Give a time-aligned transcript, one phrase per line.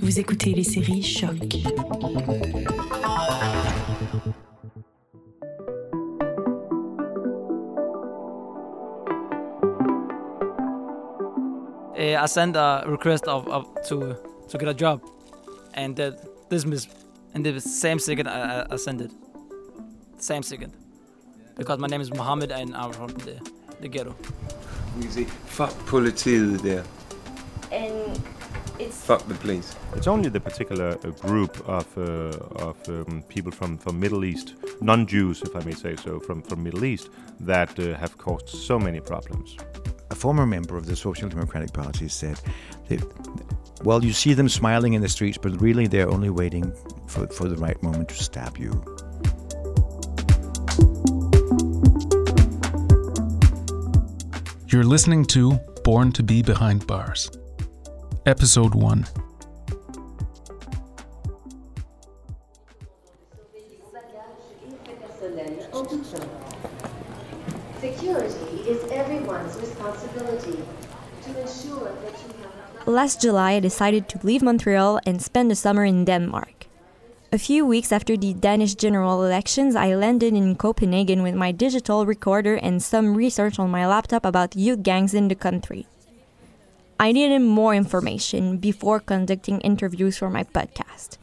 [0.00, 1.32] Vous écoutez les séries Choc.
[11.94, 14.16] Uh, I sent a request of, of to
[14.48, 15.00] to get a job,
[15.74, 16.12] and uh,
[16.50, 16.88] dismiss,
[17.34, 19.10] and the same second I, I, sent it.
[20.18, 20.72] Same second,
[21.56, 23.40] because my name is Mohammed and I'm from the,
[23.80, 24.16] the ghetto.
[25.00, 25.24] Easy.
[25.24, 26.84] Fuck politiet
[27.72, 28.20] and
[28.82, 29.74] it's Fuck the police.
[29.94, 34.54] It's only the particular uh, group of uh, of um, people from from Middle East,
[34.80, 37.10] non-Jews, if I may say so, from from Middle East,
[37.40, 39.56] that uh, have caused so many problems.
[40.10, 42.38] A former member of the Social Democratic Party said
[42.88, 43.02] that,
[43.82, 46.72] well, you see them smiling in the streets, but really they're only waiting
[47.06, 48.70] for, for the right moment to stab you.
[54.68, 57.30] You're listening to Born to Be Behind Bars,
[58.24, 59.04] Episode 1.
[67.80, 70.62] Security is everyone's responsibility
[71.24, 75.56] to ensure that you have Last July, I decided to leave Montreal and spend the
[75.56, 76.66] summer in Denmark.
[77.32, 82.06] A few weeks after the Danish general elections, I landed in Copenhagen with my digital
[82.06, 85.88] recorder and some research on my laptop about youth gangs in the country.
[87.02, 91.18] I needed more information before conducting interviews for my podcast.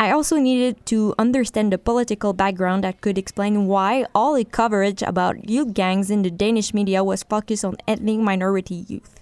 [0.00, 5.02] I also needed to understand the political background that could explain why all the coverage
[5.02, 9.20] about youth gangs in the Danish media was focused on ethnic minority youth.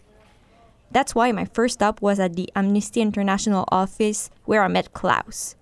[0.92, 5.56] That's why my first stop was at the Amnesty International office where I met Klaus.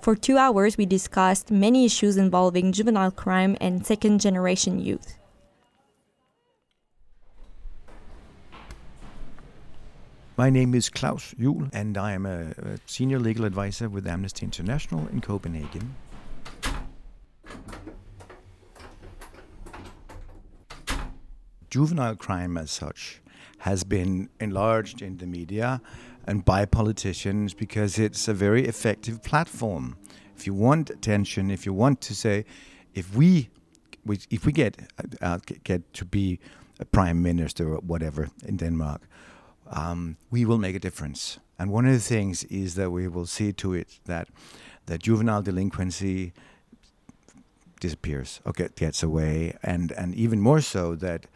[0.00, 5.18] For two hours, we discussed many issues involving juvenile crime and second generation youth.
[10.38, 14.44] My name is Klaus Juhl, and I am a, a senior legal advisor with Amnesty
[14.44, 15.96] International in Copenhagen.
[21.70, 23.20] Juvenile crime, as such,
[23.58, 25.80] has been enlarged in the media
[26.28, 29.96] and by politicians because it's a very effective platform.
[30.36, 32.44] If you want attention, if you want to say,
[32.94, 33.50] if we,
[34.30, 34.76] if we get
[35.20, 36.38] uh, get to be
[36.78, 39.02] a prime minister or whatever in Denmark,
[39.70, 41.38] um, we will make a difference.
[41.58, 44.28] And one of the things is that we will see to it that
[44.86, 46.32] that juvenile delinquency
[47.80, 51.26] disappears or get, gets away, and, and even more so that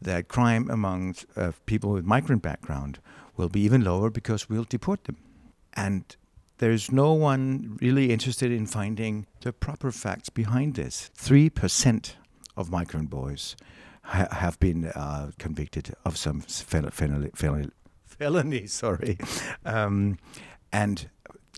[0.00, 2.98] that crime among uh, people with migrant background
[3.36, 5.16] will be even lower because we'll deport them.
[5.74, 6.04] And
[6.58, 11.10] there's no one really interested in finding the proper facts behind this.
[11.14, 12.16] Three percent
[12.56, 13.56] of migrant boys
[14.02, 17.70] ha- have been uh, convicted of some fel- fel- fel-
[18.18, 18.66] felony.
[18.82, 19.18] Sorry,
[19.64, 20.18] um,
[20.72, 21.08] and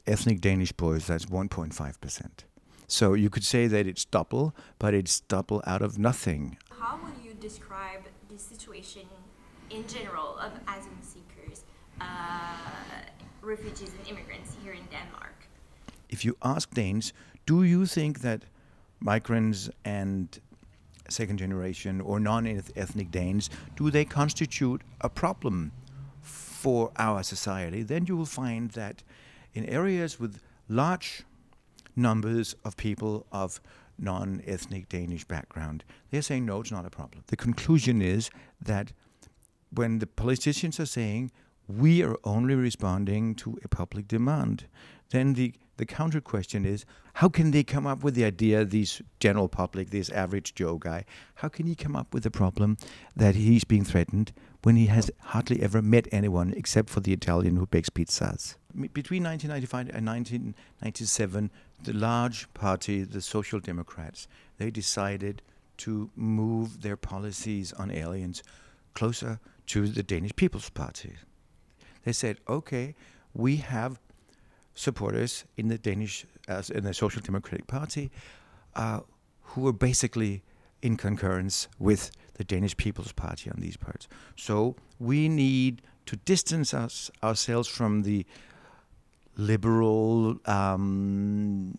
[0.06, 2.44] ethnic Danish boys that's 1.5 percent.
[2.86, 6.58] So you could say that it's double, but it's double out of nothing.
[6.70, 9.02] How would you describe the situation
[9.70, 11.62] in general of asylum seekers,
[12.00, 12.04] uh,
[13.42, 15.36] refugees, and immigrants here in Denmark?
[16.08, 17.12] If you ask Danes,
[17.46, 18.42] do you think that
[18.98, 20.40] migrants and
[21.08, 25.72] second generation or non-ethnic Danes do they constitute a problem
[26.60, 27.82] for our society?
[27.82, 29.02] Then you will find that
[29.54, 31.22] in areas with large
[31.96, 33.60] numbers of people of
[33.98, 37.24] non ethnic Danish background, they're saying no, it's not a problem.
[37.28, 38.92] The conclusion is that
[39.72, 41.30] when the politicians are saying
[41.66, 44.66] we are only responding to a public demand,
[45.10, 49.00] then the, the counter question is how can they come up with the idea, this
[49.18, 52.76] general public, this average Joe guy, how can he come up with the problem
[53.16, 54.32] that he's being threatened
[54.62, 58.56] when he has hardly ever met anyone except for the Italian who bakes pizzas?
[58.92, 61.50] Between 1995 and 1997,
[61.82, 65.40] the large party, the Social Democrats, they decided
[65.78, 68.42] to move their policies on aliens
[68.92, 71.14] closer to the Danish People's Party.
[72.04, 72.94] They said, okay,
[73.32, 73.98] we have
[74.74, 78.10] supporters in the Danish, uh, in the Social Democratic Party,
[78.74, 79.00] uh,
[79.42, 80.42] who were basically
[80.82, 84.08] in concurrence with the Danish People's Party on these parts.
[84.36, 88.24] So we need to distance us ourselves from the
[89.36, 91.74] liberal, um,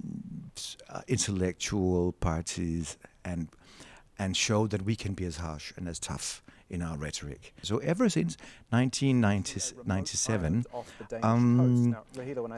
[0.90, 3.50] uh, intellectual parties and
[4.20, 7.54] and show that we can be as harsh and as tough in our rhetoric.
[7.64, 8.38] So ever since
[8.72, 10.66] 1997,
[11.24, 11.96] um,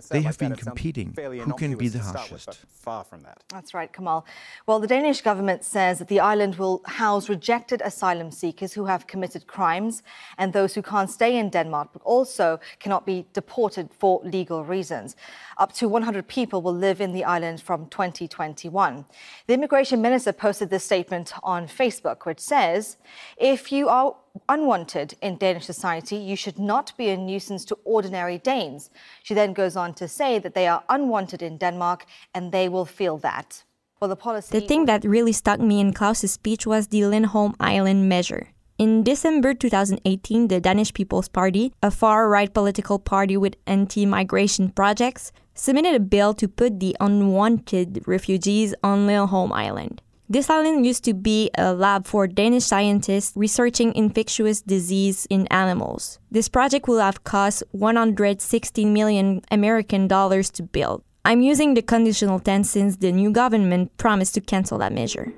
[0.10, 1.12] they have been competing.
[1.18, 2.60] Who can be the harshest?
[2.70, 3.42] Far from that.
[3.50, 4.26] That's right, Kamal.
[4.68, 9.08] Well, the Danish government says that the island will house rejected asylum seekers who have
[9.08, 10.04] committed crimes
[10.38, 15.16] and those who can't stay in Denmark but also cannot be deported for legal reasons.
[15.58, 19.06] Up to 100 people will live in the island from 2021.
[19.48, 22.98] The immigration minister posted this statement on Facebook, which says
[23.38, 24.16] if you are
[24.50, 28.90] unwanted in Danish society, you should not be a nuisance to ordinary Danes.
[29.24, 32.86] She then goes on to say that they are unwanted in Denmark and they will
[32.86, 33.64] feel that.
[34.00, 34.60] Well, the policy.
[34.60, 38.50] The thing that really stuck me in Klaus's speech was the Lindholm Island measure.
[38.78, 44.70] In December 2018, the Danish People's Party, a far right political party with anti migration
[44.72, 50.02] projects, submitted a bill to put the unwanted refugees on Lindholm Island.
[50.30, 56.18] This island used to be a lab for Danish scientists researching infectious disease in animals.
[56.32, 61.04] This project will have cost 116 million American dollars to build.
[61.26, 65.34] I'm using the conditional tense since the new government promised to cancel that measure.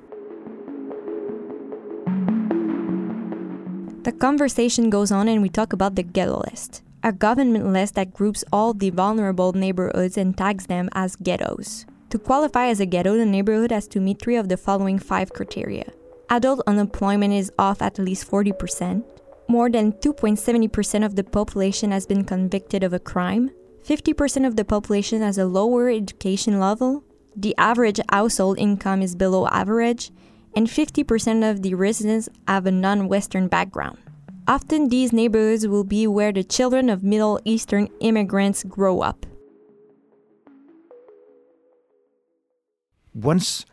[4.04, 8.14] The conversation goes on and we talk about the ghetto list, a government list that
[8.14, 11.86] groups all the vulnerable neighborhoods and tags them as ghettos.
[12.10, 15.32] To qualify as a ghetto, the neighborhood has to meet three of the following five
[15.32, 15.90] criteria.
[16.30, 19.02] Adult unemployment is off at least 40%.
[19.48, 23.50] More than 2.70% of the population has been convicted of a crime.
[23.84, 27.04] 50% of the population has a lower education level.
[27.36, 30.10] The average household income is below average.
[30.54, 33.98] And 50% of the residents have a non Western background.
[34.48, 39.26] Often, these neighborhoods will be where the children of Middle Eastern immigrants grow up.
[43.16, 43.64] Once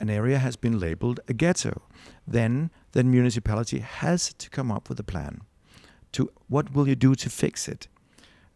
[0.00, 1.82] an area has been labeled a ghetto,
[2.26, 5.40] then the municipality has to come up with a plan
[6.10, 7.86] to what will you do to fix it.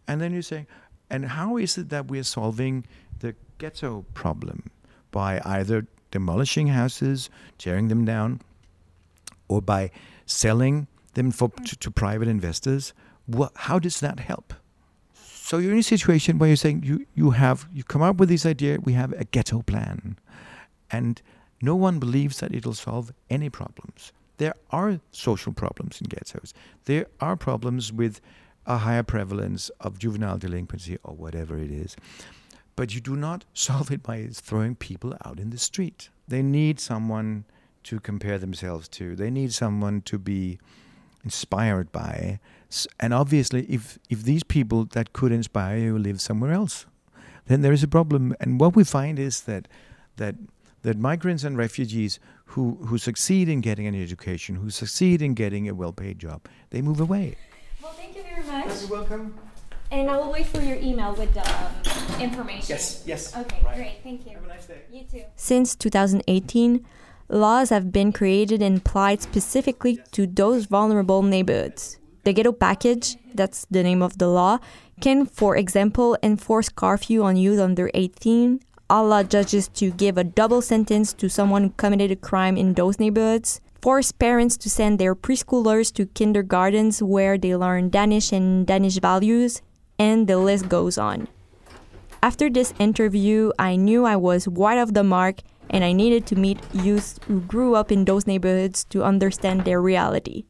[0.08, 0.66] And then you say,
[1.08, 2.84] and how is it that we are solving
[3.20, 4.68] the ghetto problem
[5.12, 8.40] by either demolishing houses, tearing them down,
[9.46, 9.92] or by
[10.26, 12.92] selling them for, to, to private investors?
[13.26, 14.54] What, how does that help?
[15.14, 18.28] So you're in a situation where you're saying you, you have you come up with
[18.28, 20.16] this idea, we have a ghetto plan.
[20.92, 21.20] And
[21.60, 24.12] no one believes that it'll solve any problems.
[24.36, 26.52] There are social problems in ghettos.
[26.84, 28.20] There are problems with
[28.66, 31.96] a higher prevalence of juvenile delinquency or whatever it is.
[32.76, 36.10] But you do not solve it by throwing people out in the street.
[36.28, 37.44] They need someone
[37.84, 39.16] to compare themselves to.
[39.16, 40.58] They need someone to be
[41.24, 42.40] inspired by.
[42.98, 46.86] And obviously, if, if these people that could inspire you live somewhere else,
[47.46, 48.34] then there is a problem.
[48.40, 49.68] And what we find is that
[50.16, 50.36] that
[50.82, 55.68] that migrants and refugees who, who succeed in getting an education, who succeed in getting
[55.68, 57.36] a well paid job, they move away.
[57.82, 58.80] Well, thank you very much.
[58.80, 59.34] You're welcome.
[59.90, 62.64] And I will wait for your email with the um, information.
[62.68, 63.36] Yes, yes.
[63.36, 63.76] Okay, Right.
[63.76, 63.96] great.
[64.02, 64.32] Thank you.
[64.32, 64.82] Have a nice day.
[64.90, 65.22] You too.
[65.36, 66.84] Since 2018,
[67.28, 71.98] laws have been created and applied specifically to those vulnerable neighborhoods.
[72.24, 74.58] The Ghetto Package, that's the name of the law,
[75.00, 78.60] can, for example, enforce curfew on youth under 18,
[79.00, 82.98] allow judges to give a double sentence to someone who committed a crime in those
[82.98, 88.98] neighborhoods, force parents to send their preschoolers to kindergartens where they learn Danish and Danish
[88.98, 89.62] values,
[89.98, 91.28] and the list goes on.
[92.22, 95.40] After this interview, I knew I was wide of the mark
[95.70, 99.80] and I needed to meet youth who grew up in those neighborhoods to understand their
[99.80, 100.44] reality.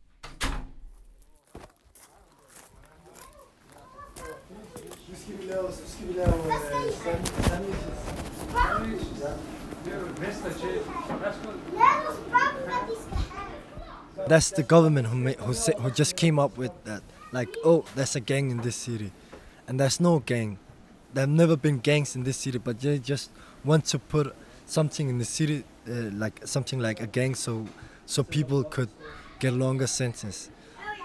[14.29, 17.03] That's the government who made, who sa- who just came up with that.
[17.33, 19.11] Like, oh, there's a gang in this city,
[19.67, 20.59] and there's no gang.
[21.15, 23.31] There've never been gangs in this city, but they just
[23.65, 24.35] want to put
[24.67, 27.67] something in the city, uh, like something like a gang, so
[28.07, 28.89] so people could
[29.39, 30.51] get longer sentence.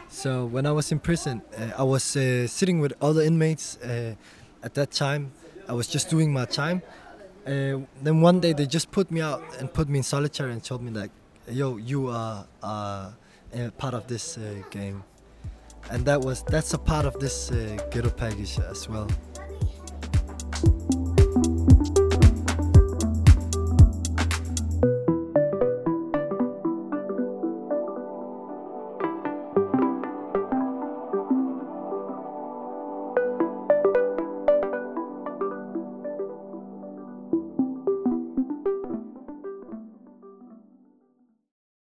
[0.10, 4.16] So when I was in prison, uh, I was uh, sitting with other inmates uh,
[4.64, 5.32] at that time.
[5.68, 6.82] I was just doing my time.
[7.46, 10.64] Uh, then one day they just put me out and put me in solitary and
[10.64, 11.12] told me like,
[11.50, 13.12] "Yo, you are uh,
[13.78, 15.04] part of this uh, game,"
[15.92, 17.52] and that was that's a part of this
[17.92, 19.08] ghetto package as well.